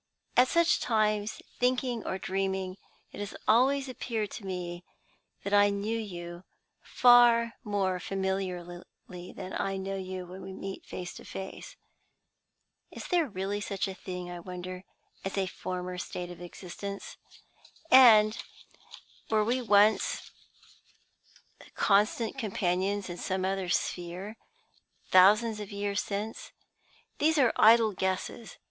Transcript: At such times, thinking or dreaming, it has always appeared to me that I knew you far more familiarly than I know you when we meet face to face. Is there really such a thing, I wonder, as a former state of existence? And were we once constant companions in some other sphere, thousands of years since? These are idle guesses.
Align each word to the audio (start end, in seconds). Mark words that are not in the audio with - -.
At 0.35 0.47
such 0.47 0.79
times, 0.79 1.43
thinking 1.59 2.03
or 2.07 2.17
dreaming, 2.17 2.77
it 3.11 3.19
has 3.19 3.35
always 3.47 3.87
appeared 3.87 4.31
to 4.31 4.45
me 4.47 4.83
that 5.43 5.53
I 5.53 5.69
knew 5.69 5.95
you 5.99 6.43
far 6.81 7.53
more 7.63 7.99
familiarly 7.99 8.81
than 9.31 9.53
I 9.55 9.77
know 9.77 9.97
you 9.97 10.25
when 10.25 10.41
we 10.41 10.53
meet 10.53 10.87
face 10.87 11.13
to 11.17 11.23
face. 11.23 11.75
Is 12.89 13.09
there 13.09 13.27
really 13.27 13.61
such 13.61 13.87
a 13.87 13.93
thing, 13.93 14.31
I 14.31 14.39
wonder, 14.39 14.85
as 15.23 15.37
a 15.37 15.45
former 15.45 15.99
state 15.99 16.31
of 16.31 16.41
existence? 16.41 17.17
And 17.91 18.35
were 19.29 19.43
we 19.43 19.61
once 19.61 20.31
constant 21.75 22.39
companions 22.39 23.07
in 23.07 23.17
some 23.17 23.45
other 23.45 23.69
sphere, 23.69 24.35
thousands 25.11 25.59
of 25.59 25.71
years 25.71 26.01
since? 26.01 26.51
These 27.19 27.37
are 27.37 27.53
idle 27.55 27.93
guesses. 27.93 28.57